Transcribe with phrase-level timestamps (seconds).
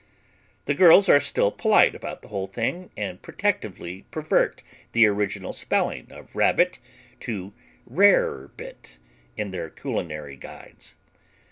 [0.65, 6.11] The girls are still polite about the whole thing and protectively pervert the original spelling
[6.11, 6.79] of "Rabbit"
[7.19, 7.53] to
[7.87, 8.97] "Rarebit"
[9.37, 10.95] in their culinary guides.